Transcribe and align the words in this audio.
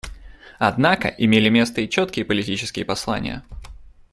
Однако 0.57 1.09
имели 1.09 1.49
место 1.49 1.81
и 1.81 1.87
четкие 1.87 2.25
политические 2.25 2.85
послания. 2.85 3.43